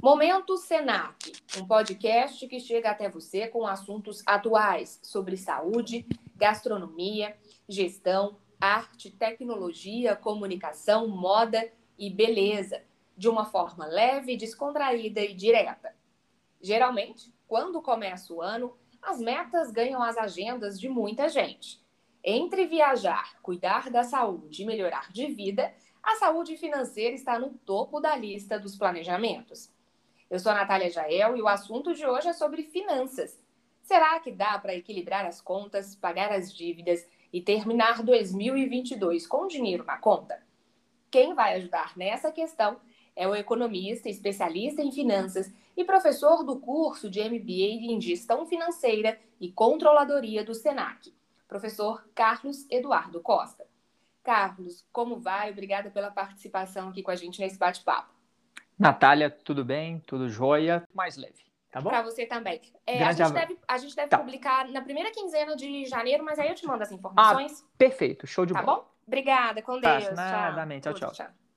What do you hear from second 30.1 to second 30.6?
Eu sou a